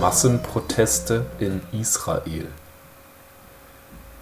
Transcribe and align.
Massenproteste 0.00 1.24
in 1.38 1.62
Israel 1.72 2.48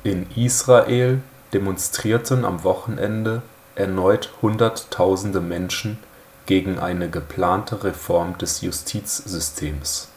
In 0.05 0.31
Israel 0.37 1.21
demonstrierten 1.53 2.45
am 2.45 2.63
Wochenende 2.63 3.43
erneut 3.75 4.31
Hunderttausende 4.41 5.41
Menschen 5.41 5.99
gegen 6.47 6.79
eine 6.79 7.11
geplante 7.11 7.83
Reform 7.83 8.39
des 8.39 8.61
Justizsystems. 8.61 10.09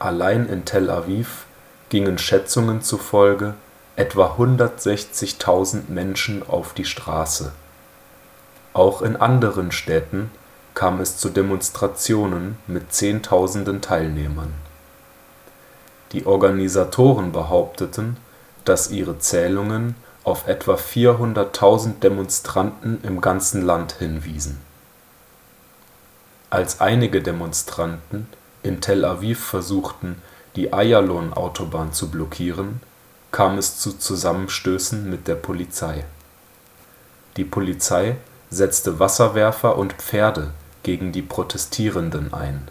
Allein 0.00 0.48
in 0.48 0.64
Tel 0.64 0.90
Aviv 0.90 1.46
gingen 1.88 2.18
Schätzungen 2.18 2.82
zufolge 2.82 3.54
etwa 3.94 4.34
160.000 4.38 5.82
Menschen 5.88 6.42
auf 6.48 6.74
die 6.74 6.84
Straße. 6.84 7.52
Auch 8.72 9.02
in 9.02 9.14
anderen 9.14 9.70
Städten 9.70 10.32
kam 10.74 11.00
es 11.00 11.18
zu 11.18 11.28
Demonstrationen 11.28 12.56
mit 12.66 12.92
Zehntausenden 12.92 13.80
Teilnehmern. 13.80 14.52
Die 16.12 16.26
Organisatoren 16.26 17.32
behaupteten, 17.32 18.16
dass 18.64 18.90
ihre 18.90 19.18
Zählungen 19.18 19.96
auf 20.24 20.46
etwa 20.46 20.74
400.000 20.74 22.00
Demonstranten 22.00 23.00
im 23.02 23.20
ganzen 23.20 23.62
Land 23.62 23.92
hinwiesen. 23.92 24.60
Als 26.50 26.80
einige 26.80 27.22
Demonstranten 27.22 28.28
in 28.62 28.80
Tel 28.80 29.04
Aviv 29.04 29.42
versuchten, 29.42 30.20
die 30.54 30.72
Ayalon-Autobahn 30.72 31.92
zu 31.92 32.10
blockieren, 32.10 32.80
kam 33.30 33.56
es 33.56 33.78
zu 33.78 33.96
Zusammenstößen 33.96 35.08
mit 35.08 35.26
der 35.26 35.34
Polizei. 35.34 36.04
Die 37.38 37.44
Polizei 37.44 38.16
setzte 38.50 38.98
Wasserwerfer 39.00 39.78
und 39.78 39.94
Pferde 39.94 40.50
gegen 40.82 41.12
die 41.12 41.22
Protestierenden 41.22 42.32
ein. 42.32 42.68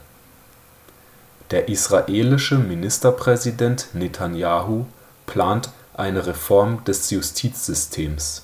Der 1.51 1.67
israelische 1.67 2.57
Ministerpräsident 2.57 3.89
Netanjahu 3.93 4.85
plant 5.25 5.69
eine 5.93 6.25
Reform 6.25 6.83
des 6.85 7.09
Justizsystems. 7.09 8.43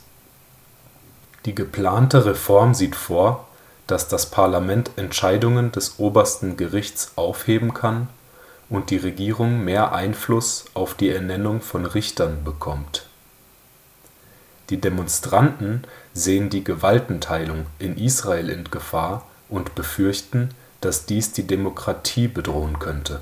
Die 1.46 1.56
geplante 1.56 2.26
Reform 2.26 2.74
sieht 2.74 2.96
vor, 2.96 3.48
dass 3.88 4.10
das 4.10 4.26
Parlament 4.26 4.92
Entscheidungen 4.98 5.72
des 5.72 5.98
obersten 5.98 6.58
Gerichts 6.58 7.14
aufheben 7.16 7.74
kann 7.74 8.10
und 8.70 8.90
die 8.90 8.98
Regierung 8.98 9.64
mehr 9.64 9.94
Einfluss 9.94 10.66
auf 10.74 10.94
die 10.94 11.10
Ernennung 11.10 11.62
von 11.62 11.86
Richtern 11.86 12.44
bekommt. 12.44 13.08
Die 14.70 14.82
Demonstranten 14.82 15.84
sehen 16.14 16.50
die 16.50 16.66
Gewaltenteilung 16.66 17.68
in 17.80 17.98
Israel 17.98 18.50
in 18.50 18.70
Gefahr 18.70 19.26
und 19.50 19.76
befürchten, 19.76 20.50
dass 20.82 21.06
dies 21.06 21.34
die 21.34 21.48
Demokratie 21.48 22.28
bedrohen 22.28 22.80
könnte. 22.80 23.22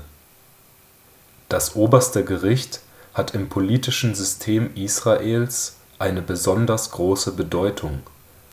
Das 1.48 1.76
oberste 1.76 2.24
Gericht 2.24 2.80
hat 3.14 3.34
im 3.34 3.48
politischen 3.48 4.14
System 4.14 4.74
Israels 4.74 5.76
eine 5.98 6.20
besonders 6.20 6.90
große 6.90 7.32
Bedeutung, 7.32 8.00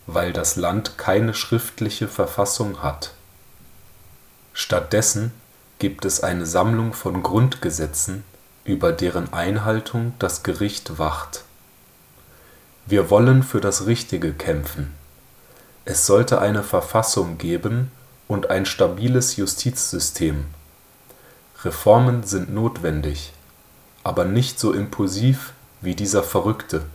weil 0.07 0.31
das 0.31 0.55
Land 0.55 0.97
keine 0.97 1.33
schriftliche 1.33 2.07
Verfassung 2.07 2.81
hat. 2.81 3.13
Stattdessen 4.53 5.33
gibt 5.79 6.05
es 6.05 6.23
eine 6.23 6.45
Sammlung 6.45 6.93
von 6.93 7.23
Grundgesetzen, 7.23 8.23
über 8.63 8.93
deren 8.93 9.33
Einhaltung 9.33 10.13
das 10.19 10.43
Gericht 10.43 10.97
wacht. 10.97 11.43
Wir 12.85 13.09
wollen 13.09 13.43
für 13.43 13.59
das 13.59 13.85
Richtige 13.85 14.33
kämpfen 14.33 14.93
es 15.85 16.05
sollte 16.05 16.39
eine 16.39 16.63
Verfassung 16.63 17.37
geben 17.37 17.91
und 18.27 18.49
ein 18.49 18.65
stabiles 18.65 19.35
Justizsystem. 19.35 20.45
Reformen 21.63 22.23
sind 22.23 22.53
notwendig, 22.53 23.33
aber 24.03 24.23
nicht 24.23 24.59
so 24.59 24.71
impulsiv 24.71 25.53
wie 25.81 25.95
dieser 25.95 26.23
Verrückte, 26.23 26.85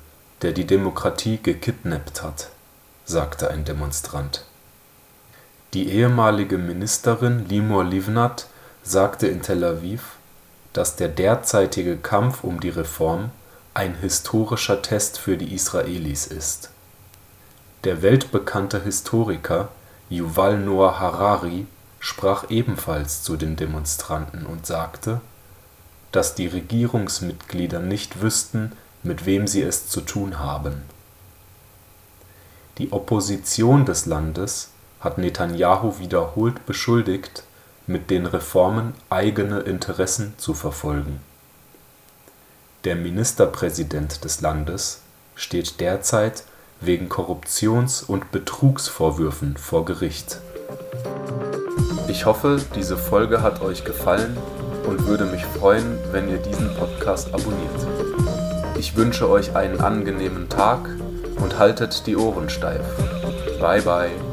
der 0.40 0.52
die 0.52 0.66
Demokratie 0.66 1.38
gekidnappt 1.42 2.22
hat, 2.22 2.48
sagte 3.04 3.50
ein 3.50 3.64
Demonstrant. 3.64 4.44
Die 5.74 5.90
ehemalige 5.90 6.56
Ministerin 6.56 7.46
Limor 7.46 7.84
Livnat 7.84 8.46
sagte 8.82 9.26
in 9.26 9.42
Tel 9.42 9.64
Aviv, 9.64 10.16
dass 10.72 10.96
der 10.96 11.08
derzeitige 11.08 11.98
Kampf 11.98 12.42
um 12.42 12.60
die 12.60 12.70
Reform 12.70 13.30
ein 13.74 13.94
historischer 13.96 14.80
Test 14.80 15.18
für 15.18 15.36
die 15.36 15.54
Israelis 15.54 16.26
ist 16.26 16.70
der 17.88 18.02
weltbekannte 18.02 18.84
Historiker 18.84 19.70
Yuval 20.10 20.58
Noah 20.58 21.00
Harari 21.00 21.66
sprach 22.00 22.50
ebenfalls 22.50 23.22
zu 23.22 23.38
den 23.38 23.56
Demonstranten 23.56 24.44
und 24.44 24.66
sagte, 24.66 25.22
dass 26.12 26.34
die 26.34 26.48
Regierungsmitglieder 26.48 27.80
nicht 27.80 28.20
wüssten, 28.20 28.72
mit 29.02 29.24
wem 29.24 29.46
sie 29.46 29.62
es 29.62 29.88
zu 29.88 30.02
tun 30.02 30.38
haben. 30.38 30.82
Die 32.76 32.92
Opposition 32.92 33.86
des 33.86 34.04
Landes 34.04 34.68
hat 35.00 35.16
Netanjahu 35.16 35.98
wiederholt 35.98 36.66
beschuldigt, 36.66 37.42
mit 37.86 38.10
den 38.10 38.26
Reformen 38.26 38.92
eigene 39.08 39.60
Interessen 39.60 40.34
zu 40.36 40.52
verfolgen. 40.52 41.22
Der 42.84 42.96
Ministerpräsident 42.96 44.24
des 44.24 44.42
Landes 44.42 45.00
steht 45.36 45.80
derzeit 45.80 46.44
wegen 46.80 47.08
Korruptions 47.08 48.02
und 48.02 48.30
Betrugsvorwürfen 48.30 49.56
vor 49.56 49.84
Gericht. 49.84 50.40
Ich 52.08 52.26
hoffe, 52.26 52.60
diese 52.74 52.96
Folge 52.96 53.42
hat 53.42 53.60
euch 53.60 53.84
gefallen 53.84 54.36
und 54.86 55.06
würde 55.06 55.26
mich 55.26 55.44
freuen, 55.44 55.98
wenn 56.12 56.28
ihr 56.28 56.38
diesen 56.38 56.74
Podcast 56.76 57.34
abonniert. 57.34 57.86
Ich 58.78 58.96
wünsche 58.96 59.28
euch 59.28 59.54
einen 59.56 59.80
angenehmen 59.80 60.48
Tag 60.48 60.88
und 61.42 61.58
haltet 61.58 62.06
die 62.06 62.16
Ohren 62.16 62.48
steif. 62.48 62.84
Bye 63.60 63.82
bye. 63.82 64.27